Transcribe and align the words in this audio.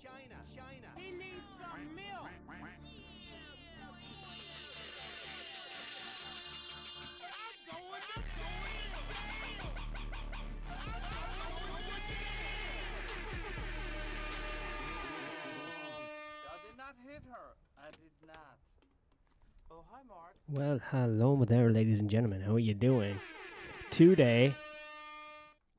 China, 0.00 0.40
China. 0.48 0.88
He 0.96 1.12
needs 1.12 1.44
some 1.60 1.94
milk. 1.94 2.30
I 16.48 16.56
did 16.64 16.76
not 16.78 16.94
hit 17.06 17.22
her. 17.28 17.56
I 17.78 17.90
did 17.90 18.12
not. 18.26 18.56
Oh, 19.70 19.84
hi, 19.90 20.00
Mark. 20.08 20.34
Well, 20.48 20.80
hello 20.90 21.44
there, 21.44 21.70
ladies 21.70 22.00
and 22.00 22.08
gentlemen. 22.08 22.40
How 22.40 22.54
are 22.54 22.58
you 22.58 22.74
doing? 22.74 23.20
Today, 23.90 24.54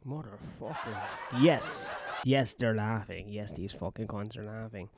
motherfucker. 0.08 0.98
Yes, 1.41 1.95
yes, 2.23 2.54
they're 2.54 2.76
laughing. 2.76 3.30
Yes, 3.30 3.52
these 3.52 3.73
fucking 3.73 4.08
cons 4.08 4.38
are 4.38 4.45
laughing. 4.45 4.90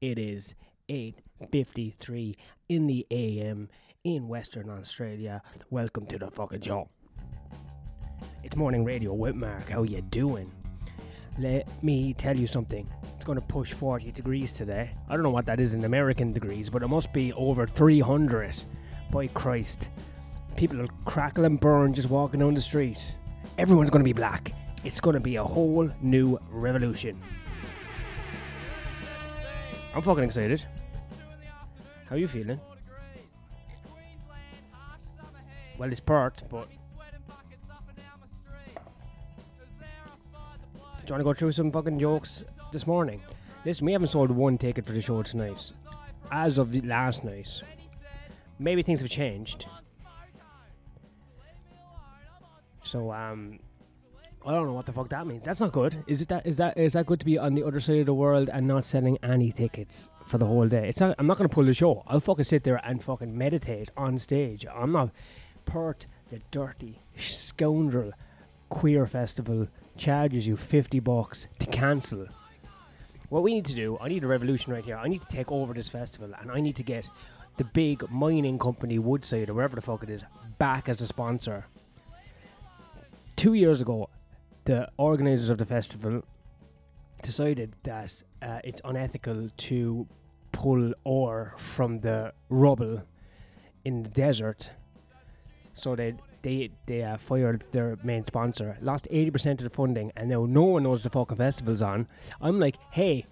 It 0.00 0.18
is 0.18 0.54
8.53 0.88 2.34
in 2.68 2.86
the 2.86 3.06
AM 3.10 3.68
in 4.04 4.28
Western 4.28 4.70
Australia. 4.70 5.42
Welcome 5.70 6.06
to 6.06 6.18
the 6.18 6.30
fucking 6.30 6.60
show. 6.60 6.88
It's 8.42 8.56
morning 8.56 8.84
radio 8.84 9.12
with 9.12 9.34
Mark. 9.34 9.70
How 9.70 9.82
you 9.82 10.02
doing? 10.02 10.50
Let 11.38 11.68
me 11.82 12.14
tell 12.14 12.38
you 12.38 12.46
something. 12.46 12.88
It's 13.14 13.24
going 13.24 13.38
to 13.38 13.46
push 13.46 13.72
40 13.72 14.12
degrees 14.12 14.52
today. 14.52 14.90
I 15.08 15.14
don't 15.14 15.22
know 15.22 15.30
what 15.30 15.46
that 15.46 15.60
is 15.60 15.74
in 15.74 15.84
American 15.84 16.32
degrees, 16.32 16.70
but 16.70 16.82
it 16.82 16.88
must 16.88 17.12
be 17.12 17.32
over 17.32 17.66
300. 17.66 18.54
By 19.10 19.28
Christ. 19.28 19.88
People 20.56 20.78
will 20.78 20.90
crackle 21.04 21.44
and 21.44 21.60
burn 21.60 21.94
just 21.94 22.10
walking 22.10 22.40
down 22.40 22.54
the 22.54 22.60
street. 22.60 23.14
Everyone's 23.58 23.90
going 23.90 24.00
to 24.00 24.08
be 24.08 24.12
black. 24.12 24.52
It's 24.86 25.00
going 25.00 25.14
to 25.14 25.20
be 25.20 25.34
a 25.34 25.42
whole 25.42 25.90
new 26.00 26.38
revolution. 26.48 27.20
I'm 29.92 30.00
fucking 30.00 30.22
excited. 30.22 30.64
How 32.08 32.14
are 32.14 32.18
you 32.18 32.28
feeling? 32.28 32.60
Well, 35.76 35.90
it's 35.90 35.98
Perth, 35.98 36.48
but 36.48 36.68
Do 41.04 41.08
you 41.08 41.14
want 41.14 41.20
to 41.20 41.24
go 41.24 41.32
through 41.32 41.50
some 41.50 41.72
fucking 41.72 41.98
jokes 41.98 42.44
this 42.70 42.86
morning? 42.86 43.20
Listen, 43.64 43.86
we 43.86 43.92
haven't 43.92 44.06
sold 44.06 44.30
one 44.30 44.56
ticket 44.56 44.86
for 44.86 44.92
the 44.92 45.00
show 45.00 45.20
tonight. 45.24 45.72
As 46.30 46.58
of 46.58 46.70
the 46.70 46.80
last 46.82 47.24
night. 47.24 47.60
Maybe 48.60 48.82
things 48.82 49.00
have 49.00 49.10
changed. 49.10 49.66
So, 52.84 53.10
um, 53.10 53.58
I 54.46 54.52
don't 54.52 54.66
know 54.66 54.74
what 54.74 54.86
the 54.86 54.92
fuck 54.92 55.08
that 55.08 55.26
means. 55.26 55.44
That's 55.44 55.58
not 55.58 55.72
good. 55.72 56.04
Is 56.06 56.22
it 56.22 56.28
that? 56.28 56.46
Is 56.46 56.56
that? 56.58 56.78
Is 56.78 56.92
that 56.92 57.06
good 57.06 57.18
to 57.18 57.26
be 57.26 57.36
on 57.36 57.54
the 57.54 57.64
other 57.64 57.80
side 57.80 57.98
of 57.98 58.06
the 58.06 58.14
world 58.14 58.48
and 58.52 58.68
not 58.68 58.86
selling 58.86 59.18
any 59.20 59.50
tickets 59.50 60.08
for 60.24 60.38
the 60.38 60.46
whole 60.46 60.68
day? 60.68 60.88
It's 60.88 61.00
not. 61.00 61.16
I'm 61.18 61.26
not 61.26 61.36
gonna 61.36 61.48
pull 61.48 61.64
the 61.64 61.74
show. 61.74 62.04
I'll 62.06 62.20
fucking 62.20 62.44
sit 62.44 62.62
there 62.62 62.80
and 62.84 63.02
fucking 63.02 63.36
meditate 63.36 63.90
on 63.96 64.20
stage. 64.20 64.64
I'm 64.72 64.92
not. 64.92 65.10
Perth, 65.64 66.06
the 66.30 66.40
dirty 66.52 67.00
scoundrel, 67.16 68.12
queer 68.68 69.04
festival 69.06 69.66
charges 69.96 70.46
you 70.46 70.56
50 70.56 71.00
bucks 71.00 71.48
to 71.58 71.66
cancel. 71.66 72.26
What 73.30 73.42
we 73.42 73.54
need 73.54 73.64
to 73.64 73.74
do, 73.74 73.98
I 74.00 74.06
need 74.08 74.22
a 74.22 74.28
revolution 74.28 74.72
right 74.72 74.84
here. 74.84 74.96
I 74.96 75.08
need 75.08 75.22
to 75.22 75.28
take 75.28 75.50
over 75.50 75.74
this 75.74 75.88
festival 75.88 76.32
and 76.40 76.52
I 76.52 76.60
need 76.60 76.76
to 76.76 76.84
get 76.84 77.08
the 77.56 77.64
big 77.64 78.08
mining 78.12 78.60
company 78.60 79.00
Woodside 79.00 79.50
or 79.50 79.54
wherever 79.54 79.74
the 79.74 79.82
fuck 79.82 80.04
it 80.04 80.10
is 80.10 80.24
back 80.58 80.88
as 80.88 81.00
a 81.00 81.06
sponsor. 81.08 81.66
Two 83.34 83.54
years 83.54 83.80
ago, 83.80 84.08
the 84.66 84.88
organizers 84.98 85.48
of 85.48 85.58
the 85.58 85.64
festival 85.64 86.22
decided 87.22 87.74
that 87.84 88.22
uh, 88.42 88.58
it's 88.62 88.80
unethical 88.84 89.48
to 89.56 90.06
pull 90.52 90.92
ore 91.04 91.54
from 91.56 92.00
the 92.00 92.32
rubble 92.50 93.02
in 93.84 94.02
the 94.02 94.10
desert. 94.10 94.70
So 95.74 95.96
they 95.96 96.14
they 96.42 96.70
they 96.86 97.02
uh, 97.02 97.16
fired 97.16 97.64
their 97.72 97.96
main 98.02 98.24
sponsor, 98.26 98.76
lost 98.80 99.08
eighty 99.10 99.30
percent 99.30 99.60
of 99.60 99.64
the 99.64 99.74
funding, 99.74 100.12
and 100.16 100.28
now 100.28 100.44
no 100.44 100.64
one 100.64 100.82
knows 100.82 101.02
the 101.02 101.10
fucking 101.10 101.38
festival's 101.38 101.82
on. 101.82 102.08
I'm 102.40 102.58
like, 102.60 102.76
hey, 102.90 103.26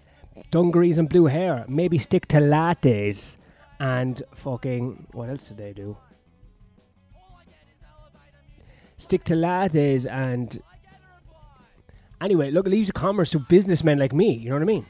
dungarees 0.51 0.97
and 0.97 1.09
blue 1.09 1.25
hair, 1.25 1.65
maybe 1.67 1.97
stick 1.97 2.27
to 2.29 2.37
lattes 2.37 3.37
and 3.79 4.21
fucking 4.33 5.07
what 5.11 5.29
else 5.29 5.49
did 5.49 5.57
they 5.57 5.73
do? 5.73 5.97
Stick 8.97 9.25
to 9.25 9.33
lattes 9.33 10.09
and 10.09 10.61
anyway, 12.21 12.51
look, 12.51 12.67
it 12.67 12.69
leaves 12.69 12.89
a 12.89 12.93
commerce 12.93 13.31
to 13.31 13.39
businessmen 13.39 13.99
like 13.99 14.13
me. 14.13 14.33
You 14.33 14.49
know 14.49 14.55
what 14.55 14.61
I 14.61 14.65
mean? 14.65 14.85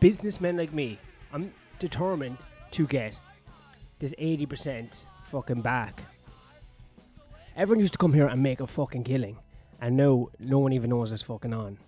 Businessmen 0.00 0.56
like 0.56 0.72
me. 0.72 0.98
I'm 1.32 1.52
determined 1.78 2.38
to 2.72 2.86
get 2.86 3.18
this 3.98 4.14
eighty 4.18 4.46
percent 4.46 5.04
fucking 5.30 5.62
back. 5.62 6.02
Everyone 7.56 7.80
used 7.80 7.92
to 7.94 7.98
come 7.98 8.12
here 8.12 8.26
and 8.26 8.42
make 8.42 8.60
a 8.60 8.66
fucking 8.66 9.04
killing, 9.04 9.38
and 9.80 9.96
now 9.96 10.28
no 10.38 10.58
one 10.58 10.72
even 10.72 10.90
knows 10.90 11.10
it's 11.10 11.22
fucking 11.22 11.52
on. 11.52 11.78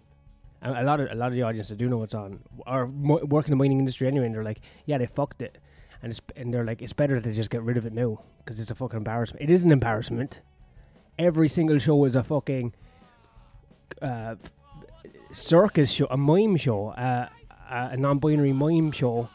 And 0.63 0.77
a 0.77 0.83
lot 0.83 1.01
of 1.01 1.11
a 1.11 1.15
lot 1.15 1.29
of 1.29 1.35
the 1.35 1.43
audience 1.43 1.69
that 1.69 1.79
do 1.79 1.89
know 1.89 1.99
what's 1.99 2.15
on 2.15 2.41
are 2.67 2.87
mo- 2.87 3.25
work 3.25 3.47
in 3.47 3.51
the 3.51 3.57
mining 3.57 3.79
industry 3.79 4.09
anyway, 4.09 4.27
and 4.27 4.35
they're 4.35 4.45
like, 4.45 4.61
yeah, 4.85 4.99
they 4.99 5.07
fucked 5.07 5.41
it, 5.41 5.59
and 6.03 6.11
it's 6.11 6.21
and 6.37 6.53
they're 6.53 6.65
like, 6.65 6.83
it's 6.83 6.93
better 6.93 7.21
to 7.21 7.33
just 7.33 7.51
get 7.51 7.63
rid 7.63 7.77
of 7.77 7.87
it 7.87 7.93
now 7.93 8.21
because 8.39 8.59
it's 8.59 8.71
a 8.71 8.75
fucking 8.75 8.97
embarrassment. 8.97 9.43
It 9.43 9.51
is 9.51 9.63
an 9.63 9.71
embarrassment. 9.71 10.41
Every 11.19 11.49
single 11.49 11.79
show 11.79 12.05
is 12.05 12.15
a 12.15 12.25
fucking 12.25 12.75
uh, 14.03 14.35
circus 15.33 15.91
show, 15.91 16.07
a 16.11 16.17
mime 16.17 16.57
show, 16.57 16.89
uh, 16.89 17.29
a 17.69 17.97
non-binary 17.97 18.53
mime 18.53 18.93
show. 18.93 19.29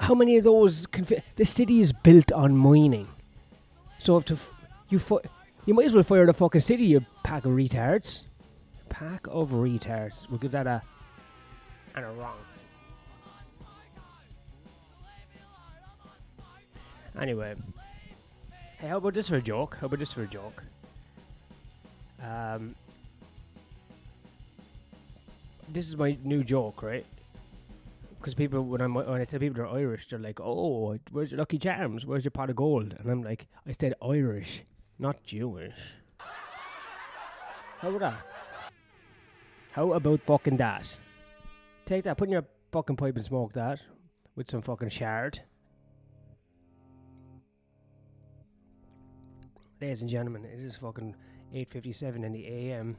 How 0.00 0.14
many 0.14 0.36
of 0.36 0.44
those? 0.44 0.86
The 1.36 1.44
city 1.44 1.80
is 1.80 1.92
built 1.92 2.30
on 2.32 2.56
mining. 2.56 3.08
So 3.98 4.16
if 4.16 4.24
to 4.26 4.34
f- 4.34 4.54
you 4.88 4.98
fu- 4.98 5.20
you 5.66 5.74
might 5.74 5.86
as 5.86 5.94
well 5.94 6.04
fire 6.04 6.24
the 6.24 6.32
fucking 6.32 6.60
city, 6.60 6.84
you 6.84 7.04
pack 7.24 7.44
of 7.44 7.52
retards. 7.52 8.22
Pack 8.88 9.26
of 9.28 9.50
retards. 9.50 10.28
We'll 10.30 10.38
give 10.38 10.52
that 10.52 10.66
a 10.66 10.82
and 11.94 12.04
a 12.04 12.10
wrong. 12.12 12.36
Anyway, 17.20 17.54
hey, 18.78 18.86
how 18.88 18.98
about 18.98 19.14
this 19.14 19.28
for 19.28 19.36
a 19.36 19.42
joke? 19.42 19.76
How 19.80 19.86
about 19.86 19.98
this 19.98 20.12
for 20.12 20.22
a 20.22 20.26
joke? 20.28 20.62
Um, 22.22 22.74
this 25.72 25.88
is 25.88 25.96
my 25.96 26.16
new 26.24 26.42
joke, 26.42 26.82
right? 26.82 27.06
Because 28.18 28.34
people, 28.34 28.62
when 28.64 28.80
I'm 28.80 28.94
when 28.94 29.20
I 29.20 29.24
tell 29.24 29.38
people 29.38 29.56
they're 29.56 29.66
Irish, 29.66 30.08
they're 30.08 30.18
like, 30.18 30.40
"Oh, 30.40 30.98
where's 31.12 31.30
your 31.30 31.38
Lucky 31.38 31.58
Charms? 31.58 32.04
Where's 32.04 32.24
your 32.24 32.32
pot 32.32 32.50
of 32.50 32.56
gold?" 32.56 32.94
And 32.98 33.10
I'm 33.10 33.22
like, 33.22 33.46
"I 33.66 33.72
said 33.72 33.94
Irish, 34.02 34.62
not 34.98 35.22
Jewish." 35.22 35.94
How 37.78 37.90
about 37.90 38.00
that? 38.00 38.26
How 39.70 39.92
about 39.92 40.20
fucking 40.22 40.56
that? 40.56 40.98
Take 41.86 42.02
that, 42.04 42.16
put 42.16 42.28
in 42.28 42.32
your 42.32 42.44
fucking 42.72 42.96
pipe 42.96 43.14
and 43.14 43.24
smoke 43.24 43.52
that 43.52 43.80
with 44.34 44.50
some 44.50 44.62
fucking 44.62 44.88
shard. 44.88 45.40
Ladies 49.80 50.00
and 50.00 50.10
gentlemen, 50.10 50.44
it 50.44 50.58
is 50.58 50.76
fucking 50.76 51.14
8.57 51.54 52.24
in 52.24 52.32
the 52.32 52.46
AM. 52.46 52.96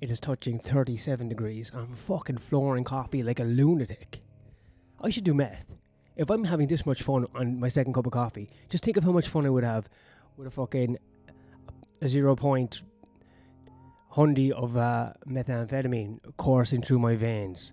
It 0.00 0.10
is 0.10 0.18
touching 0.18 0.58
37 0.58 1.28
degrees. 1.28 1.70
I'm 1.74 1.94
fucking 1.94 2.38
flooring 2.38 2.84
coffee 2.84 3.22
like 3.22 3.38
a 3.38 3.44
lunatic. 3.44 4.20
I 5.00 5.10
should 5.10 5.24
do 5.24 5.34
meth. 5.34 5.66
If 6.16 6.30
I'm 6.30 6.44
having 6.44 6.68
this 6.68 6.84
much 6.84 7.02
fun 7.02 7.26
on 7.34 7.60
my 7.60 7.68
second 7.68 7.94
cup 7.94 8.06
of 8.06 8.12
coffee, 8.12 8.50
just 8.68 8.84
think 8.84 8.96
of 8.96 9.04
how 9.04 9.12
much 9.12 9.28
fun 9.28 9.46
I 9.46 9.50
would 9.50 9.64
have 9.64 9.88
with 10.36 10.46
a 10.46 10.50
fucking 10.50 10.98
a 12.00 12.08
zero 12.08 12.34
point 12.34 12.82
hundy 14.12 14.50
of 14.50 14.76
uh, 14.76 15.12
methamphetamine 15.26 16.18
coursing 16.36 16.82
through 16.82 16.98
my 16.98 17.16
veins. 17.16 17.72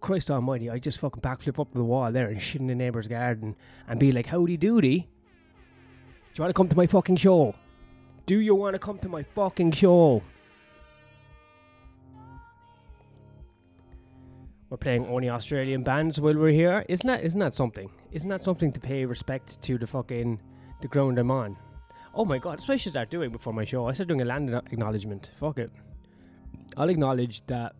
Christ 0.00 0.30
almighty, 0.30 0.70
I 0.70 0.78
just 0.78 0.98
fucking 1.00 1.22
backflip 1.22 1.58
up 1.58 1.72
the 1.72 1.84
wall 1.84 2.12
there 2.12 2.28
and 2.28 2.40
shit 2.40 2.60
in 2.60 2.66
the 2.66 2.74
neighbour's 2.74 3.06
garden 3.06 3.56
and 3.88 3.98
be 3.98 4.12
like, 4.12 4.26
howdy 4.26 4.56
doody. 4.56 4.98
Do 5.00 5.06
you 6.36 6.42
want 6.44 6.50
to 6.50 6.54
come 6.54 6.68
to 6.68 6.76
my 6.76 6.86
fucking 6.86 7.16
show? 7.16 7.54
Do 8.30 8.38
you 8.38 8.54
want 8.54 8.74
to 8.74 8.78
come 8.78 8.96
to 8.98 9.08
my 9.08 9.24
fucking 9.24 9.72
show? 9.72 10.22
We're 14.68 14.76
playing 14.76 15.08
only 15.08 15.28
Australian 15.28 15.82
bands 15.82 16.20
while 16.20 16.36
we're 16.36 16.52
here. 16.52 16.84
Isn't 16.88 17.08
that 17.08 17.24
isn't 17.24 17.40
that 17.40 17.56
something? 17.56 17.90
Isn't 18.12 18.28
that 18.28 18.44
something 18.44 18.70
to 18.70 18.78
pay 18.78 19.04
respect 19.04 19.60
to 19.62 19.78
the 19.78 19.86
fucking 19.88 20.40
the 20.80 20.86
ground 20.86 21.18
I'm 21.18 21.32
on? 21.32 21.56
Oh 22.14 22.24
my 22.24 22.38
god, 22.38 22.58
that's 22.58 22.68
what 22.68 22.74
I 22.74 22.76
should 22.76 22.92
start 22.92 23.10
doing 23.10 23.32
before 23.32 23.52
my 23.52 23.64
show. 23.64 23.88
I 23.88 23.94
start 23.94 24.06
doing 24.06 24.20
a 24.20 24.24
land 24.24 24.48
acknowledgement. 24.54 25.30
Fuck 25.40 25.58
it. 25.58 25.72
I'll 26.76 26.88
acknowledge 26.88 27.44
that 27.46 27.74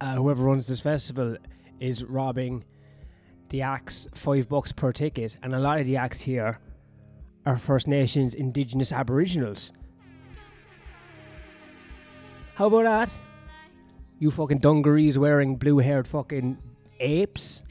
uh, 0.00 0.16
whoever 0.16 0.42
runs 0.42 0.66
this 0.66 0.80
festival 0.80 1.36
is 1.78 2.02
robbing 2.02 2.64
the 3.50 3.62
acts 3.62 4.08
five 4.12 4.48
bucks 4.48 4.72
per 4.72 4.92
ticket, 4.92 5.36
and 5.44 5.54
a 5.54 5.60
lot 5.60 5.78
of 5.78 5.86
the 5.86 5.98
acts 5.98 6.20
here 6.20 6.58
are 7.46 7.58
First 7.58 7.88
Nations, 7.88 8.34
Indigenous, 8.34 8.92
Aboriginals. 8.92 9.72
How 12.54 12.66
about 12.66 12.84
that? 12.84 13.10
You 14.18 14.30
fucking 14.30 14.58
dungarees 14.58 15.18
wearing 15.18 15.56
blue 15.56 15.78
haired 15.78 16.06
fucking 16.06 16.56
apes. 17.00 17.62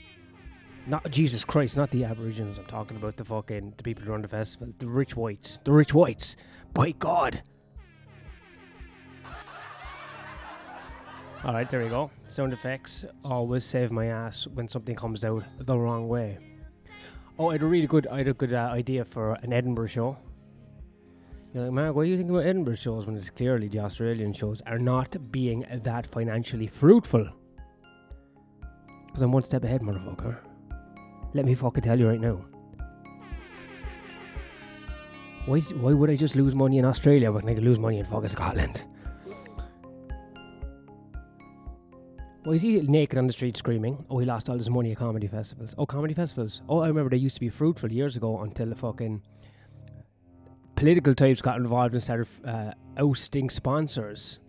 Not 0.86 1.10
Jesus 1.10 1.46
Christ, 1.46 1.78
not 1.78 1.90
the 1.92 2.04
Aboriginals. 2.04 2.58
I'm 2.58 2.66
talking 2.66 2.98
about 2.98 3.16
the 3.16 3.24
fucking 3.24 3.76
the 3.78 3.84
people 3.84 4.04
who 4.04 4.12
run 4.12 4.22
the 4.22 4.28
festival, 4.28 4.74
the 4.78 4.88
rich 4.88 5.16
whites, 5.16 5.60
the 5.64 5.72
rich 5.72 5.94
whites. 5.94 6.36
By 6.74 6.92
God. 6.92 7.42
All 11.46 11.54
right, 11.54 11.70
there 11.70 11.82
we 11.82 11.90
go. 11.90 12.12
Sound 12.28 12.54
effects 12.54 13.06
always 13.24 13.66
save 13.66 13.92
my 13.92 14.08
ass 14.08 14.48
when 14.48 14.68
something 14.68 14.96
comes 14.96 15.24
out 15.24 15.44
the 15.60 15.78
wrong 15.78 16.08
way. 16.08 16.38
Oh, 17.40 17.50
I 17.50 17.54
had 17.54 17.64
a 17.64 17.66
really 17.66 17.88
good, 17.88 18.06
I 18.08 18.20
had 18.20 18.28
a 18.28 18.34
good 18.34 18.54
uh, 18.54 18.70
idea 18.72 19.04
for 19.04 19.34
an 19.42 19.54
Edinburgh 19.54 19.88
show. 19.88 20.18
You're 21.54 21.64
like, 21.64 21.72
Mark, 21.74 21.96
what 21.96 22.04
do 22.04 22.10
you 22.10 22.18
think 22.18 22.30
about 22.30 22.46
Edinburgh 22.46 22.76
shows 22.76 23.08
when 23.08 23.16
it's 23.16 23.32
clearly 23.32 23.68
the 23.68 23.80
Australian 23.80 24.34
shows 24.34 24.62
are 24.68 24.78
not 24.78 25.32
being 25.32 25.66
that 25.84 26.06
financially 26.06 26.68
fruitful? 26.68 27.28
Because 29.08 29.22
I'm 29.22 29.32
one 29.32 29.44
step 29.44 29.64
ahead, 29.64 29.82
motherfucker. 29.82 30.38
Let 31.34 31.46
me 31.46 31.56
fucking 31.56 31.84
tell 31.84 32.00
you 32.00 32.08
right 32.08 32.22
now. 32.22 32.46
Why, 35.46 35.60
why 35.60 35.94
would 35.94 36.10
I 36.12 36.16
just 36.16 36.36
lose 36.36 36.54
money 36.54 36.78
in 36.78 36.86
Australia 36.86 37.32
when 37.32 37.50
I 37.50 37.56
could 37.56 37.64
lose 37.64 37.80
money 37.80 37.98
in 37.98 38.06
fucking 38.06 38.30
Scotland? 38.30 38.84
Why 42.44 42.54
is 42.54 42.62
he 42.62 42.82
naked 42.82 43.18
on 43.18 43.28
the 43.28 43.34
street 43.34 43.56
screaming? 43.56 44.06
Oh, 44.10 44.20
he 44.20 44.26
lost 44.26 44.50
all 44.50 44.58
his 44.58 44.70
money 44.70 44.92
at 44.92 44.98
comedy 44.98 45.28
festivals. 45.28 45.74
Oh, 45.78 45.86
comedy 45.86 46.14
festivals. 46.14 46.62
Oh, 46.68 46.80
I 46.80 46.88
remember 46.88 47.10
they 47.10 47.18
used 47.18 47.36
to 47.36 47.40
be 47.40 47.50
fruitful 47.50 47.92
years 47.92 48.18
ago 48.18 48.42
until 48.42 48.68
the 48.68 48.76
fucking 48.76 49.22
political 50.76 51.16
types 51.16 51.42
got 51.42 51.56
involved 51.58 51.94
and 51.94 52.04
started 52.04 52.28
uh, 52.46 52.74
ousting 52.98 53.50
sponsors. 53.50 54.40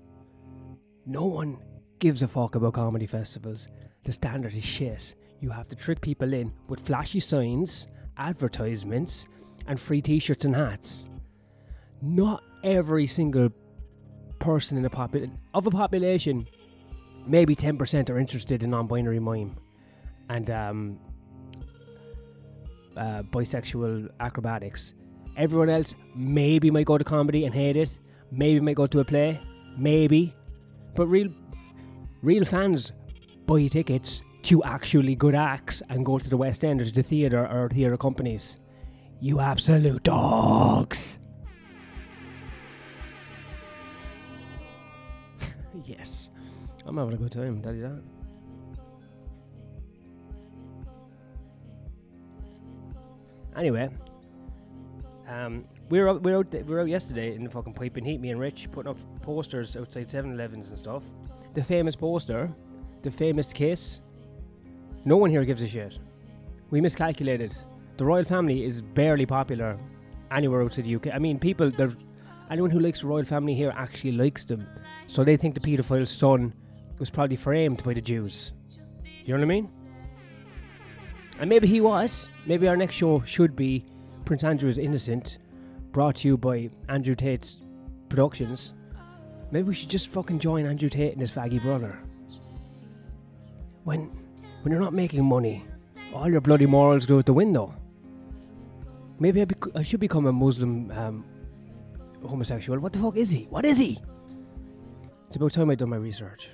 No 1.06 1.24
one 1.24 1.58
gives 2.00 2.22
a 2.22 2.28
fuck 2.28 2.56
about 2.56 2.74
comedy 2.74 3.06
festivals. 3.06 3.68
The 4.02 4.12
standard 4.12 4.54
is 4.54 4.64
shit. 4.64 5.14
You 5.40 5.50
have 5.50 5.68
to 5.68 5.76
trick 5.76 6.00
people 6.00 6.32
in 6.32 6.52
with 6.66 6.80
flashy 6.80 7.20
signs, 7.20 7.86
advertisements, 8.16 9.28
and 9.68 9.78
free 9.78 10.02
t-shirts 10.02 10.44
and 10.44 10.56
hats. 10.56 11.06
Not 12.02 12.42
every 12.64 13.06
single 13.06 13.50
person 14.40 14.76
in 14.78 14.84
a 14.84 14.90
popul- 14.90 15.30
of 15.54 15.66
a 15.66 15.70
population, 15.70 16.48
maybe 17.26 17.54
10% 17.56 18.10
are 18.10 18.18
interested 18.18 18.62
in 18.62 18.70
non-binary 18.70 19.18
mime 19.20 19.56
and 20.28 20.50
um, 20.50 20.98
uh, 22.96 23.22
bisexual 23.22 24.10
acrobatics. 24.20 24.94
Everyone 25.36 25.68
else 25.68 25.94
maybe 26.14 26.70
might 26.70 26.86
go 26.86 26.98
to 26.98 27.04
comedy 27.04 27.44
and 27.44 27.54
hate 27.54 27.76
it. 27.76 27.98
Maybe 28.30 28.60
might 28.60 28.76
go 28.76 28.86
to 28.86 29.00
a 29.00 29.04
play. 29.04 29.40
Maybe, 29.76 30.34
but 30.94 31.06
real, 31.06 31.28
real 32.22 32.44
fans 32.44 32.92
buy 33.46 33.66
tickets 33.66 34.22
to 34.44 34.62
actually 34.62 35.14
good 35.14 35.34
acts 35.34 35.82
and 35.88 36.04
go 36.04 36.18
to 36.18 36.30
the 36.30 36.36
West 36.36 36.64
End 36.64 36.80
or 36.80 36.84
to 36.84 36.92
the 36.92 37.02
theatre 37.02 37.46
or 37.46 37.68
theatre 37.68 37.96
companies. 37.96 38.60
You 39.20 39.40
absolute 39.40 40.02
dogs. 40.04 41.13
I'm 46.94 46.98
having 46.98 47.14
a 47.14 47.16
good 47.16 47.32
time. 47.32 47.56
You 47.56 47.82
that. 47.82 48.02
Anyway, 53.56 53.88
um, 55.28 55.64
we 55.88 55.98
were 55.98 56.08
out, 56.10 56.22
we 56.22 56.30
were 56.30 56.38
out, 56.38 56.52
we 56.52 56.62
were 56.62 56.80
out 56.82 56.88
yesterday 56.88 57.34
in 57.34 57.42
the 57.42 57.50
fucking 57.50 57.74
pipe 57.74 57.96
and 57.96 58.06
heat. 58.06 58.20
Me 58.20 58.30
and 58.30 58.40
Rich 58.40 58.70
putting 58.70 58.90
up 58.90 58.98
posters 59.22 59.76
outside 59.76 60.06
7-Elevens 60.06 60.68
and 60.68 60.78
stuff. 60.78 61.02
The 61.54 61.64
famous 61.64 61.96
poster, 61.96 62.48
the 63.02 63.10
famous 63.10 63.52
kiss. 63.52 63.98
No 65.04 65.16
one 65.16 65.30
here 65.30 65.44
gives 65.44 65.62
a 65.62 65.68
shit. 65.68 65.98
We 66.70 66.80
miscalculated. 66.80 67.56
The 67.96 68.04
royal 68.04 68.24
family 68.24 68.64
is 68.64 68.80
barely 68.80 69.26
popular 69.26 69.76
anywhere 70.30 70.62
outside 70.62 70.84
the 70.84 70.94
UK. 70.94 71.08
I 71.08 71.18
mean, 71.18 71.40
people, 71.40 71.72
anyone 72.50 72.70
who 72.70 72.78
likes 72.78 73.00
the 73.00 73.08
royal 73.08 73.24
family 73.24 73.54
here 73.54 73.72
actually 73.76 74.12
likes 74.12 74.44
them. 74.44 74.64
So 75.08 75.24
they 75.24 75.36
think 75.36 75.54
the 75.54 75.60
paedophile's 75.60 76.10
son 76.10 76.54
was 76.98 77.10
probably 77.10 77.36
framed 77.36 77.82
by 77.82 77.94
the 77.94 78.00
Jews. 78.00 78.52
You 79.24 79.34
know 79.34 79.40
what 79.40 79.44
I 79.44 79.48
mean? 79.48 79.68
And 81.40 81.48
maybe 81.48 81.66
he 81.66 81.80
was. 81.80 82.28
Maybe 82.46 82.68
our 82.68 82.76
next 82.76 82.94
show 82.94 83.22
should 83.22 83.56
be 83.56 83.84
Prince 84.24 84.44
Andrew 84.44 84.68
is 84.68 84.78
Innocent, 84.78 85.38
brought 85.92 86.16
to 86.16 86.28
you 86.28 86.36
by 86.36 86.70
Andrew 86.88 87.14
Tate's 87.14 87.60
Productions. 88.08 88.72
Maybe 89.50 89.68
we 89.68 89.74
should 89.74 89.90
just 89.90 90.08
fucking 90.08 90.38
join 90.38 90.66
Andrew 90.66 90.88
Tate 90.88 91.12
and 91.12 91.20
his 91.20 91.30
faggy 91.30 91.60
brother. 91.60 91.98
When, 93.84 94.10
when 94.62 94.72
you're 94.72 94.80
not 94.80 94.94
making 94.94 95.24
money, 95.24 95.64
all 96.12 96.30
your 96.30 96.40
bloody 96.40 96.66
morals 96.66 97.06
go 97.06 97.18
out 97.18 97.26
the 97.26 97.32
window. 97.32 97.74
Maybe 99.18 99.42
I, 99.42 99.44
bec- 99.44 99.76
I 99.76 99.82
should 99.82 100.00
become 100.00 100.26
a 100.26 100.32
Muslim 100.32 100.90
um, 100.92 101.24
homosexual. 102.22 102.78
What 102.78 102.92
the 102.92 102.98
fuck 102.98 103.16
is 103.16 103.30
he? 103.30 103.44
What 103.50 103.64
is 103.64 103.78
he? 103.78 104.00
It's 105.28 105.36
about 105.36 105.52
time 105.52 105.70
I 105.70 105.74
done 105.74 105.90
my 105.90 105.96
research. 105.96 106.48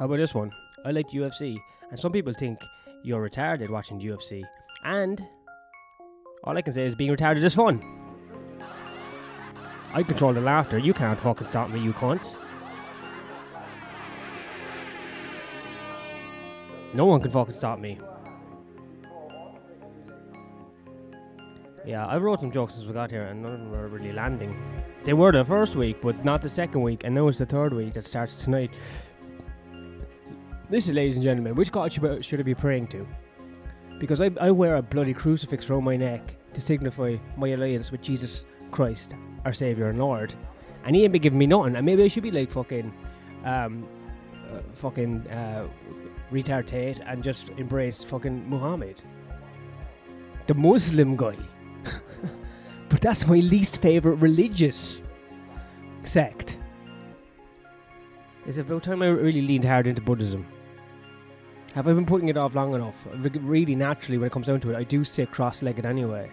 How 0.00 0.06
about 0.06 0.16
this 0.16 0.34
one? 0.34 0.50
I 0.86 0.92
like 0.92 1.10
UFC, 1.10 1.58
and 1.90 2.00
some 2.00 2.10
people 2.10 2.32
think 2.32 2.58
you're 3.02 3.28
retarded 3.28 3.68
watching 3.68 4.00
UFC. 4.00 4.42
And 4.82 5.22
all 6.42 6.56
I 6.56 6.62
can 6.62 6.72
say 6.72 6.86
is 6.86 6.94
being 6.94 7.14
retarded 7.14 7.44
is 7.44 7.54
fun. 7.54 7.84
I 9.92 10.02
control 10.02 10.32
the 10.32 10.40
laughter. 10.40 10.78
You 10.78 10.94
can't 10.94 11.20
fucking 11.20 11.46
stop 11.46 11.68
me, 11.68 11.80
you 11.82 11.92
cunts. 11.92 12.38
No 16.94 17.04
one 17.04 17.20
can 17.20 17.30
fucking 17.30 17.52
stop 17.52 17.78
me. 17.78 17.98
Yeah, 21.84 22.06
I 22.06 22.16
wrote 22.16 22.40
some 22.40 22.50
jokes 22.50 22.72
since 22.72 22.86
we 22.86 22.94
got 22.94 23.10
here, 23.10 23.24
and 23.24 23.42
none 23.42 23.52
of 23.52 23.60
them 23.60 23.74
are 23.74 23.88
really 23.88 24.12
landing. 24.12 24.56
They 25.04 25.12
were 25.12 25.30
the 25.30 25.44
first 25.44 25.76
week, 25.76 26.00
but 26.00 26.24
not 26.24 26.40
the 26.40 26.48
second 26.48 26.80
week, 26.80 27.04
and 27.04 27.14
now 27.14 27.28
it's 27.28 27.36
the 27.36 27.44
third 27.44 27.74
week 27.74 27.92
that 27.92 28.06
starts 28.06 28.36
tonight. 28.36 28.70
Listen, 30.70 30.94
ladies 30.94 31.16
and 31.16 31.24
gentlemen, 31.24 31.56
which 31.56 31.72
God 31.72 31.92
should, 31.92 32.40
I- 32.40 32.42
be 32.44 32.54
praying 32.54 32.86
to? 32.88 33.06
Because 33.98 34.20
I, 34.20 34.30
I 34.40 34.52
wear 34.52 34.76
a 34.76 34.82
bloody 34.82 35.12
crucifix 35.12 35.68
around 35.68 35.82
my 35.82 35.96
neck 35.96 36.36
to 36.54 36.60
signify 36.60 37.16
my 37.36 37.48
alliance 37.48 37.90
with 37.90 38.02
Jesus 38.02 38.44
Christ, 38.70 39.14
our 39.44 39.52
Saviour 39.52 39.88
and 39.88 39.98
Lord. 39.98 40.32
And 40.84 40.94
he 40.94 41.02
ain't 41.02 41.12
been 41.12 41.22
giving 41.22 41.40
me 41.40 41.46
nothing. 41.46 41.74
And 41.74 41.84
maybe 41.84 42.04
I 42.04 42.08
should 42.08 42.22
be 42.22 42.30
like 42.30 42.52
fucking, 42.52 42.94
um, 43.44 43.86
uh, 44.52 44.60
fucking, 44.74 45.26
uh, 45.28 45.66
and 46.32 47.22
just 47.24 47.48
embrace 47.50 48.04
fucking 48.04 48.48
Muhammad. 48.48 49.02
The 50.46 50.54
Muslim 50.54 51.16
guy. 51.16 51.36
but 52.88 53.00
that's 53.00 53.26
my 53.26 53.36
least 53.38 53.82
favourite 53.82 54.20
religious 54.20 55.02
sect. 56.04 56.58
It's 58.46 58.58
about 58.58 58.84
time 58.84 59.02
I 59.02 59.06
really 59.06 59.42
leaned 59.42 59.64
hard 59.64 59.88
into 59.88 60.00
Buddhism. 60.00 60.46
Have 61.74 61.86
I 61.86 61.92
been 61.92 62.06
putting 62.06 62.28
it 62.28 62.36
off 62.36 62.54
long 62.54 62.74
enough? 62.74 62.96
Really, 63.14 63.76
naturally, 63.76 64.18
when 64.18 64.26
it 64.26 64.32
comes 64.32 64.48
down 64.48 64.60
to 64.60 64.70
it, 64.70 64.76
I 64.76 64.82
do 64.82 65.04
sit 65.04 65.30
cross 65.30 65.62
legged 65.62 65.86
anyway. 65.86 66.30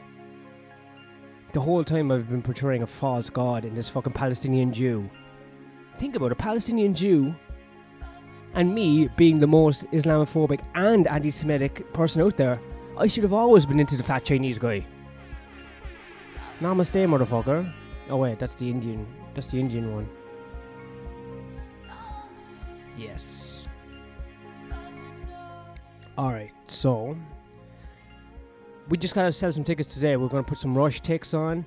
The 1.53 1.59
whole 1.59 1.83
time 1.83 2.11
I've 2.11 2.29
been 2.29 2.41
portraying 2.41 2.81
a 2.81 2.87
false 2.87 3.29
god 3.29 3.63
in 3.63 3.75
this 3.75 3.87
fucking 3.89 4.13
Palestinian 4.13 4.73
Jew. 4.73 5.09
Think 5.97 6.15
about 6.15 6.31
a 6.31 6.35
Palestinian 6.35 6.93
Jew 6.93 7.35
and 8.55 8.73
me 8.73 9.09
being 9.15 9.39
the 9.39 9.47
most 9.47 9.83
Islamophobic 9.91 10.61
and 10.73 11.07
anti 11.07 11.31
Semitic 11.31 11.93
person 11.93 12.21
out 12.21 12.35
there. 12.35 12.59
I 12.97 13.05
should 13.07 13.23
have 13.23 13.33
always 13.33 13.65
been 13.65 13.79
into 13.79 13.95
the 13.95 14.03
fat 14.03 14.25
Chinese 14.25 14.57
guy. 14.57 14.85
Namaste, 16.59 17.05
motherfucker. 17.05 17.71
Oh, 18.09 18.17
wait, 18.17 18.39
that's 18.39 18.55
the 18.55 18.69
Indian. 18.69 19.05
That's 19.35 19.47
the 19.47 19.59
Indian 19.59 19.93
one. 19.93 20.09
Yes. 22.97 23.46
Alright, 26.17 26.51
so 26.67 27.15
we 28.89 28.97
just 28.97 29.13
gotta 29.13 29.31
sell 29.31 29.53
some 29.53 29.63
tickets 29.63 29.93
today. 29.93 30.15
We're 30.15 30.29
gonna 30.29 30.43
put 30.43 30.57
some 30.57 30.75
rush 30.75 31.01
ticks 31.01 31.33
on. 31.33 31.65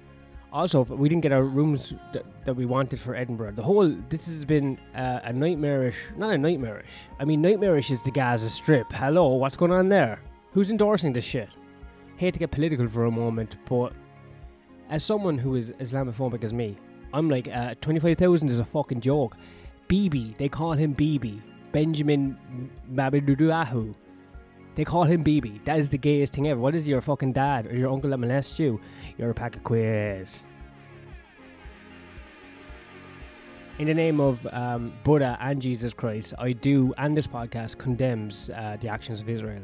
Also, 0.53 0.83
we 0.83 1.09
didn't 1.09 1.23
get 1.23 1.31
our 1.31 1.45
rooms 1.45 1.95
that, 2.13 2.25
that 2.45 2.55
we 2.55 2.67
wanted 2.67 2.99
for 2.99 3.15
Edinburgh. 3.15 3.53
The 3.53 3.63
whole 3.63 3.89
this 4.09 4.27
has 4.27 4.45
been 4.45 4.77
uh, 4.97 5.21
a 5.23 5.33
nightmarish, 5.33 5.97
not 6.17 6.35
a 6.35 6.39
nightmarish. 6.39 6.91
I 7.21 7.25
mean, 7.25 7.41
nightmarish 7.41 7.93
is 7.93 8.03
the 8.03 8.11
Gaza 8.11 8.51
Strip. 8.51 8.93
Hello, 8.93 9.29
what's 9.35 9.57
going 9.57 9.71
on 9.71 9.89
there? 9.89 10.21
Who's 10.53 10.71
endorsing 10.71 11.13
this 11.13 11.25
shit? 11.25 11.49
Hate 12.17 12.33
to 12.35 12.41
get 12.41 12.51
political 12.51 12.89
for 12.89 13.05
a 13.05 13.11
moment, 13.11 13.57
but 13.69 13.93
as 14.89 15.05
someone 15.05 15.39
who 15.39 15.55
is 15.55 15.71
Islamophobic 15.79 16.43
as 16.43 16.53
me, 16.53 16.77
I'm 17.15 17.31
like, 17.31 17.47
uh, 17.47 17.77
twenty-five 17.81 18.19
thousand 18.19 18.49
is 18.51 18.59
a 18.59 18.65
fucking 18.65 19.01
joke. 19.01 19.37
BB, 19.89 20.37
they 20.39 20.49
call 20.49 20.73
him 20.73 20.93
BB, 20.97 21.41
Benjamin 21.71 22.37
Mabiduduahu. 22.93 23.95
They 24.75 24.85
call 24.85 25.05
him 25.05 25.25
BB. 25.25 25.65
That 25.65 25.79
is 25.79 25.91
the 25.91 25.99
gayest 25.99 26.33
thing 26.33 26.49
ever. 26.49 26.61
What 26.61 26.75
is 26.75 26.87
your 26.87 27.01
fucking 27.01 27.33
dad 27.33 27.67
or 27.67 27.77
your 27.77 27.91
uncle 27.91 28.11
that 28.11 28.19
molests 28.19 28.59
you? 28.59 28.81
You're 29.19 29.31
a 29.31 29.35
pack 29.35 29.57
of 29.57 29.65
queers. 29.65 30.45
In 33.79 33.87
the 33.87 33.95
name 33.95 34.21
of 34.21 34.47
um, 34.53 34.93
Buddha 35.05 35.39
and 35.41 35.61
Jesus 35.61 35.95
Christ, 35.95 36.35
I 36.39 36.53
do, 36.53 36.93
and 36.99 37.15
this 37.15 37.27
podcast 37.27 37.79
condemns 37.79 38.51
uh, 38.51 38.77
the 38.81 38.89
actions 38.89 39.21
of 39.21 39.29
Israel. 39.29 39.63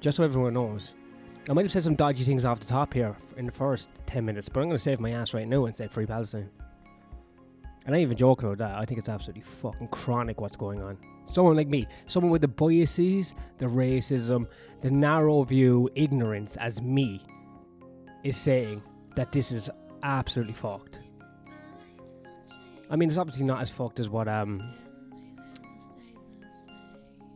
Just 0.00 0.16
so 0.16 0.24
everyone 0.24 0.54
knows. 0.54 0.94
I 1.48 1.52
might 1.52 1.64
have 1.64 1.72
said 1.72 1.82
some 1.82 1.96
dodgy 1.96 2.24
things 2.24 2.44
off 2.44 2.60
the 2.60 2.66
top 2.66 2.94
here 2.94 3.16
in 3.36 3.46
the 3.46 3.52
first 3.52 3.88
10 4.06 4.24
minutes, 4.24 4.48
but 4.48 4.60
I'm 4.60 4.66
going 4.66 4.78
to 4.78 4.82
save 4.82 5.00
my 5.00 5.10
ass 5.10 5.34
right 5.34 5.48
now 5.48 5.64
and 5.64 5.74
say 5.74 5.88
Free 5.88 6.06
Palestine. 6.06 6.48
And 7.90 7.96
I 7.96 7.98
ain't 7.98 8.06
even 8.06 8.16
joking 8.16 8.46
about 8.46 8.58
that. 8.58 8.78
I 8.78 8.84
think 8.84 9.00
it's 9.00 9.08
absolutely 9.08 9.42
fucking 9.42 9.88
chronic 9.88 10.40
what's 10.40 10.56
going 10.56 10.80
on. 10.80 10.96
Someone 11.24 11.56
like 11.56 11.66
me, 11.66 11.88
someone 12.06 12.30
with 12.30 12.40
the 12.40 12.46
biases, 12.46 13.34
the 13.58 13.66
racism, 13.66 14.46
the 14.80 14.92
narrow 14.92 15.42
view, 15.42 15.90
ignorance 15.96 16.56
as 16.58 16.80
me, 16.80 17.26
is 18.22 18.36
saying 18.36 18.80
that 19.16 19.32
this 19.32 19.50
is 19.50 19.68
absolutely 20.04 20.54
fucked. 20.54 21.00
I 22.88 22.94
mean, 22.94 23.08
it's 23.08 23.18
obviously 23.18 23.44
not 23.44 23.60
as 23.60 23.70
fucked 23.70 23.98
as 23.98 24.08
what, 24.08 24.28
um, 24.28 24.62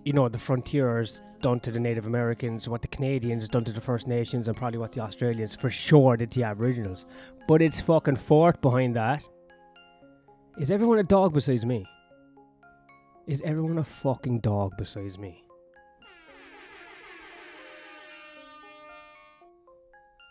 you 0.04 0.12
know, 0.12 0.28
the 0.28 0.38
frontiers 0.38 1.20
done 1.40 1.58
to 1.58 1.72
the 1.72 1.80
Native 1.80 2.06
Americans, 2.06 2.68
what 2.68 2.80
the 2.80 2.86
Canadians 2.86 3.48
done 3.48 3.64
to 3.64 3.72
the 3.72 3.80
First 3.80 4.06
Nations, 4.06 4.46
and 4.46 4.56
probably 4.56 4.78
what 4.78 4.92
the 4.92 5.00
Australians 5.00 5.56
for 5.56 5.68
sure 5.68 6.16
did 6.16 6.30
to 6.30 6.38
the 6.38 6.46
Aboriginals. 6.46 7.06
But 7.48 7.60
it's 7.60 7.80
fucking 7.80 8.14
fort 8.14 8.62
behind 8.62 8.94
that. 8.94 9.24
Is 10.56 10.70
everyone 10.70 11.00
a 11.00 11.02
dog 11.02 11.34
besides 11.34 11.66
me? 11.66 11.84
Is 13.26 13.42
everyone 13.44 13.78
a 13.78 13.84
fucking 13.84 14.38
dog 14.38 14.74
besides 14.78 15.18
me? 15.18 15.42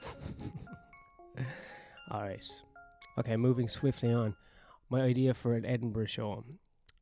Alright. 2.10 2.50
Okay, 3.20 3.36
moving 3.36 3.68
swiftly 3.68 4.14
on. 4.14 4.34
My 4.90 5.02
idea 5.02 5.34
for 5.34 5.56
an 5.56 5.66
Edinburgh 5.66 6.06
show 6.06 6.46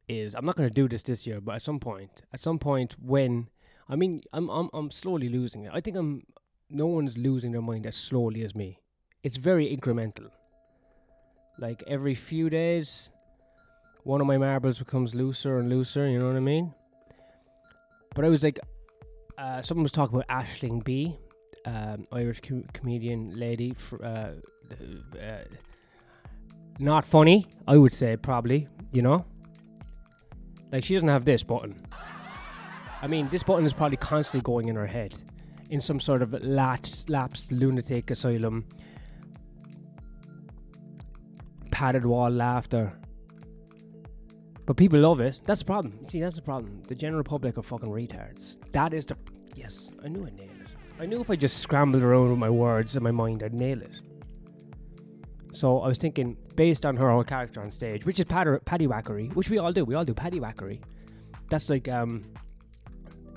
is 0.07 0.33
I'm 0.33 0.45
not 0.45 0.55
going 0.55 0.69
to 0.69 0.73
do 0.73 0.89
this 0.89 1.03
this 1.03 1.27
year, 1.27 1.39
but 1.39 1.53
at 1.53 1.61
some 1.61 1.79
point, 1.79 2.23
at 2.33 2.39
some 2.39 2.57
point 2.57 2.95
when 2.99 3.49
I 3.87 3.95
mean, 3.97 4.23
I'm 4.33 4.49
I'm 4.49 4.71
I'm 4.73 4.89
slowly 4.89 5.29
losing 5.29 5.65
it. 5.65 5.71
I 5.71 5.79
think 5.79 5.95
I'm 5.95 6.23
no 6.71 6.87
one's 6.87 7.15
losing 7.19 7.51
their 7.51 7.61
mind 7.61 7.85
as 7.85 7.97
slowly 7.97 8.43
as 8.43 8.55
me. 8.55 8.79
It's 9.21 9.37
very 9.37 9.77
incremental. 9.77 10.31
Like 11.61 11.83
every 11.85 12.15
few 12.15 12.49
days, 12.49 13.11
one 14.03 14.19
of 14.19 14.25
my 14.25 14.39
marbles 14.39 14.79
becomes 14.79 15.13
looser 15.13 15.59
and 15.59 15.69
looser. 15.69 16.09
You 16.09 16.17
know 16.17 16.25
what 16.25 16.35
I 16.35 16.39
mean? 16.39 16.73
But 18.15 18.25
I 18.25 18.29
was 18.29 18.41
like, 18.41 18.59
uh, 19.37 19.61
someone 19.61 19.83
was 19.83 19.91
talking 19.91 20.15
about 20.15 20.27
Aisling 20.27 20.83
Bea, 20.83 21.15
um, 21.65 22.07
Irish 22.11 22.41
com- 22.41 22.65
comedian 22.73 23.39
lady. 23.39 23.75
Fr- 23.75 24.03
uh, 24.03 24.31
uh, 25.21 25.43
not 26.79 27.05
funny, 27.05 27.47
I 27.67 27.77
would 27.77 27.93
say 27.93 28.17
probably. 28.17 28.67
You 28.91 29.03
know, 29.03 29.25
like 30.71 30.83
she 30.83 30.95
doesn't 30.95 31.09
have 31.09 31.25
this 31.25 31.43
button. 31.43 31.85
I 33.03 33.07
mean, 33.07 33.29
this 33.29 33.43
button 33.43 33.65
is 33.65 33.73
probably 33.73 33.97
constantly 33.97 34.41
going 34.41 34.67
in 34.67 34.75
her 34.75 34.87
head, 34.87 35.13
in 35.69 35.79
some 35.79 35.99
sort 35.99 36.23
of 36.23 36.33
lapsed, 36.43 37.07
lapsed 37.07 37.51
lunatic 37.51 38.09
asylum. 38.09 38.65
Padded 41.81 42.05
wall 42.05 42.29
laughter. 42.29 42.93
But 44.67 44.77
people 44.77 44.99
love 44.99 45.19
it. 45.19 45.41
That's 45.47 45.61
the 45.61 45.65
problem. 45.65 46.05
See, 46.05 46.19
that's 46.19 46.35
the 46.35 46.41
problem. 46.43 46.83
The 46.87 46.93
general 46.93 47.23
public 47.23 47.57
are 47.57 47.63
fucking 47.63 47.89
retards. 47.89 48.57
That 48.71 48.93
is 48.93 49.03
the. 49.07 49.17
Yes, 49.55 49.89
I 50.05 50.07
knew 50.07 50.27
I 50.27 50.29
nailed 50.29 50.51
it. 50.51 50.67
I 50.99 51.07
knew 51.07 51.19
if 51.21 51.31
I 51.31 51.35
just 51.35 51.57
scrambled 51.57 52.03
around 52.03 52.29
with 52.29 52.37
my 52.37 52.51
words 52.51 52.95
in 52.95 53.01
my 53.01 53.09
mind, 53.09 53.41
I'd 53.41 53.55
nail 53.55 53.81
it. 53.81 53.99
So 55.53 55.79
I 55.79 55.87
was 55.87 55.97
thinking, 55.97 56.37
based 56.55 56.85
on 56.85 56.95
her 56.97 57.09
whole 57.09 57.23
character 57.23 57.63
on 57.63 57.71
stage, 57.71 58.05
which 58.05 58.19
is 58.19 58.25
paddy, 58.25 58.59
paddy 58.63 58.85
whackery, 58.85 59.33
which 59.33 59.49
we 59.49 59.57
all 59.57 59.73
do. 59.73 59.83
We 59.83 59.95
all 59.95 60.05
do 60.05 60.13
paddy 60.13 60.39
whackery. 60.39 60.81
That's 61.49 61.67
like 61.67 61.89
um, 61.89 62.25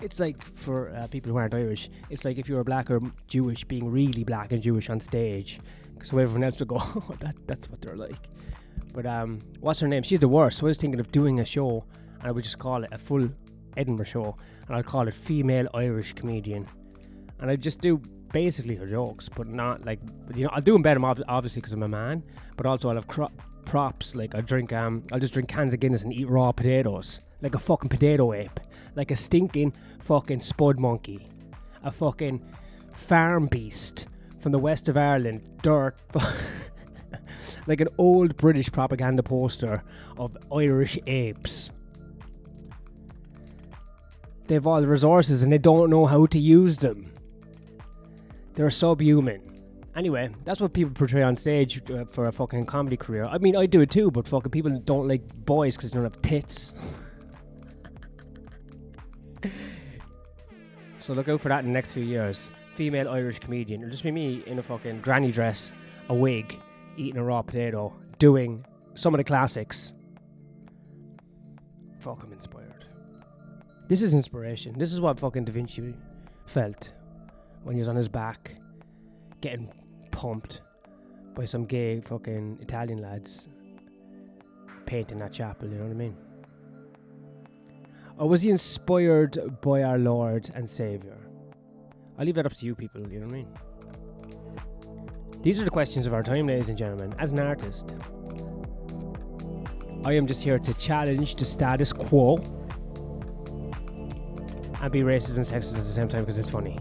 it's 0.02 0.20
like 0.20 0.44
for 0.54 0.94
uh, 0.94 1.06
people 1.06 1.32
who 1.32 1.38
aren't 1.38 1.54
Irish, 1.54 1.88
it's 2.10 2.26
like 2.26 2.36
if 2.36 2.46
you're 2.46 2.60
a 2.60 2.64
black 2.64 2.90
or 2.90 3.00
Jewish, 3.26 3.64
being 3.64 3.90
really 3.90 4.22
black 4.22 4.52
and 4.52 4.60
Jewish 4.60 4.90
on 4.90 5.00
stage, 5.00 5.60
so 6.02 6.18
everyone 6.18 6.44
else 6.44 6.58
would 6.58 6.68
go, 6.68 6.76
oh, 6.80 7.14
that 7.20 7.34
that's 7.46 7.70
what 7.70 7.80
they're 7.80 7.96
like. 7.96 8.28
But 8.92 9.06
um, 9.06 9.40
what's 9.60 9.80
her 9.80 9.88
name? 9.88 10.02
She's 10.02 10.20
the 10.20 10.28
worst. 10.28 10.58
So 10.58 10.66
I 10.66 10.68
was 10.68 10.76
thinking 10.76 11.00
of 11.00 11.10
doing 11.10 11.40
a 11.40 11.44
show, 11.44 11.84
and 12.18 12.28
I 12.28 12.30
would 12.30 12.44
just 12.44 12.58
call 12.58 12.84
it 12.84 12.90
a 12.92 12.98
full 12.98 13.28
Edinburgh 13.76 14.06
show, 14.06 14.36
and 14.66 14.76
I'd 14.76 14.86
call 14.86 15.08
it 15.08 15.14
female 15.14 15.68
Irish 15.74 16.12
comedian, 16.12 16.66
and 17.40 17.50
I'd 17.50 17.60
just 17.60 17.80
do 17.80 18.00
basically 18.32 18.74
her 18.74 18.86
jokes, 18.86 19.28
but 19.28 19.46
not 19.46 19.84
like 19.84 20.00
you 20.34 20.44
know 20.44 20.50
I'll 20.52 20.62
do 20.62 20.72
them 20.72 20.82
better 20.82 21.00
obviously 21.04 21.60
because 21.60 21.72
I'm 21.72 21.82
a 21.82 21.88
man, 21.88 22.22
but 22.56 22.66
also 22.66 22.88
I'll 22.88 22.96
have 22.96 23.06
cro- 23.06 23.32
props 23.64 24.14
like 24.14 24.34
I 24.34 24.40
drink 24.40 24.72
um 24.72 25.04
I'll 25.12 25.20
just 25.20 25.32
drink 25.32 25.48
cans 25.48 25.72
of 25.72 25.80
Guinness 25.80 26.02
and 26.02 26.12
eat 26.12 26.28
raw 26.28 26.52
potatoes 26.52 27.20
like 27.44 27.54
a 27.54 27.58
fucking 27.58 27.90
potato 27.90 28.32
ape, 28.32 28.58
like 28.96 29.10
a 29.10 29.16
stinking 29.16 29.72
fucking 30.00 30.40
spud 30.40 30.80
monkey, 30.80 31.28
a 31.82 31.92
fucking 31.92 32.42
farm 32.92 33.46
beast 33.46 34.06
from 34.44 34.52
the 34.52 34.58
west 34.58 34.88
of 34.90 34.96
Ireland, 34.98 35.40
dirt. 35.62 35.96
like 37.66 37.80
an 37.80 37.88
old 37.96 38.36
British 38.36 38.70
propaganda 38.70 39.22
poster 39.22 39.82
of 40.18 40.36
Irish 40.54 40.98
apes. 41.06 41.70
They 44.46 44.52
have 44.52 44.66
all 44.66 44.82
the 44.82 44.86
resources 44.86 45.42
and 45.42 45.50
they 45.50 45.56
don't 45.56 45.88
know 45.88 46.04
how 46.04 46.26
to 46.26 46.38
use 46.38 46.76
them. 46.76 47.10
They're 48.52 48.70
subhuman. 48.70 49.40
Anyway, 49.96 50.28
that's 50.44 50.60
what 50.60 50.74
people 50.74 50.92
portray 50.92 51.22
on 51.22 51.38
stage 51.38 51.80
uh, 51.90 52.04
for 52.10 52.26
a 52.26 52.32
fucking 52.32 52.66
comedy 52.66 52.98
career. 52.98 53.24
I 53.24 53.38
mean, 53.38 53.56
I 53.56 53.64
do 53.64 53.80
it 53.80 53.90
too, 53.90 54.10
but 54.10 54.28
fucking 54.28 54.50
people 54.50 54.78
don't 54.80 55.08
like 55.08 55.22
boys 55.46 55.74
because 55.74 55.90
they 55.90 55.94
don't 55.94 56.04
have 56.04 56.20
tits. 56.20 56.74
so 61.00 61.14
look 61.14 61.30
out 61.30 61.40
for 61.40 61.48
that 61.48 61.60
in 61.60 61.68
the 61.68 61.72
next 61.72 61.92
few 61.92 62.04
years. 62.04 62.50
Female 62.74 63.08
Irish 63.08 63.38
comedian. 63.38 63.82
It'll 63.82 63.90
just 63.90 64.02
be 64.02 64.10
me 64.10 64.42
in 64.46 64.58
a 64.58 64.62
fucking 64.62 65.00
granny 65.00 65.30
dress, 65.30 65.72
a 66.08 66.14
wig, 66.14 66.60
eating 66.96 67.18
a 67.18 67.24
raw 67.24 67.42
potato, 67.42 67.92
doing 68.18 68.64
some 68.94 69.14
of 69.14 69.18
the 69.18 69.24
classics. 69.24 69.92
Fuck, 72.00 72.22
I'm 72.22 72.32
inspired. 72.32 72.84
This 73.88 74.02
is 74.02 74.12
inspiration. 74.12 74.78
This 74.78 74.92
is 74.92 75.00
what 75.00 75.20
fucking 75.20 75.44
Da 75.44 75.52
Vinci 75.52 75.94
felt 76.46 76.92
when 77.62 77.74
he 77.74 77.80
was 77.80 77.88
on 77.88 77.96
his 77.96 78.08
back, 78.08 78.56
getting 79.40 79.72
pumped 80.10 80.60
by 81.34 81.44
some 81.44 81.64
gay 81.64 82.00
fucking 82.00 82.58
Italian 82.60 83.00
lads 83.00 83.48
painting 84.86 85.18
that 85.18 85.32
chapel, 85.32 85.68
you 85.68 85.76
know 85.76 85.84
what 85.84 85.90
I 85.90 85.94
mean? 85.94 86.16
Or 88.18 88.28
was 88.28 88.42
he 88.42 88.50
inspired 88.50 89.60
by 89.60 89.82
our 89.82 89.98
Lord 89.98 90.50
and 90.54 90.68
Saviour? 90.68 91.16
I'll 92.18 92.24
leave 92.24 92.36
that 92.36 92.46
up 92.46 92.54
to 92.54 92.66
you 92.66 92.74
people, 92.74 93.00
you 93.10 93.18
know 93.20 93.26
what 93.26 93.34
I 93.34 93.38
mean? 93.38 93.48
These 95.42 95.60
are 95.60 95.64
the 95.64 95.70
questions 95.70 96.06
of 96.06 96.14
our 96.14 96.22
time, 96.22 96.46
ladies 96.46 96.68
and 96.68 96.78
gentlemen. 96.78 97.14
As 97.18 97.32
an 97.32 97.40
artist, 97.40 97.92
I 100.04 100.12
am 100.12 100.26
just 100.26 100.42
here 100.42 100.58
to 100.58 100.74
challenge 100.74 101.34
the 101.34 101.44
status 101.44 101.92
quo 101.92 102.36
and 104.80 104.92
be 104.92 105.00
racist 105.00 105.36
and 105.36 105.44
sexist 105.44 105.76
at 105.76 105.84
the 105.84 105.92
same 105.92 106.08
time 106.08 106.24
because 106.24 106.38
it's 106.38 106.50
funny. 106.50 106.78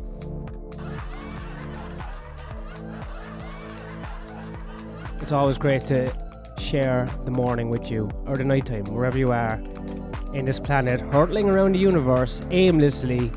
It's 5.22 5.32
always 5.32 5.58
great 5.58 5.88
to 5.88 6.13
share 6.58 7.10
the 7.25 7.32
morning 7.32 7.70
with 7.70 7.90
you 7.90 8.10
or 8.25 8.36
the 8.36 8.44
nighttime, 8.44 8.84
wherever 8.86 9.18
you 9.18 9.32
are 9.32 9.54
in 10.34 10.46
this 10.46 10.60
planet, 10.60 11.00
hurtling 11.00 11.50
around 11.50 11.75
the 11.75 11.80
universe 11.80 12.42
aimlessly, 12.52 13.32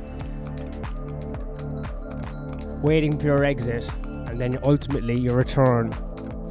waiting 2.86 3.18
for 3.18 3.26
your 3.26 3.44
exit, 3.44 3.84
and 4.04 4.40
then 4.40 4.56
ultimately 4.62 5.18
your 5.18 5.34
return 5.34 5.90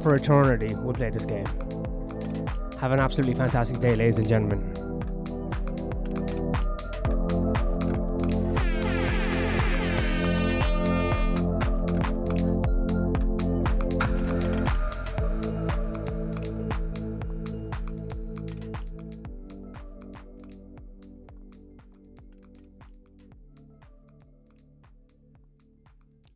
for 0.02 0.14
eternity. 0.14 0.74
We'll 0.74 0.92
play 0.92 1.08
this 1.08 1.24
game. 1.24 1.46
Have 2.78 2.92
an 2.92 3.00
absolutely 3.00 3.34
fantastic 3.34 3.80
day, 3.80 3.96
ladies 3.96 4.18
and 4.18 4.28
gentlemen. 4.28 4.65